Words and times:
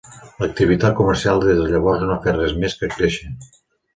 L'activitat 0.43 0.95
comercial 0.99 1.41
des 1.43 1.59
de 1.59 1.67
llavors 1.73 2.05
no 2.07 2.15
ha 2.15 2.19
fet 2.25 2.39
res 2.39 2.57
més 2.65 2.77
que 2.79 2.89
créixer. 2.95 3.29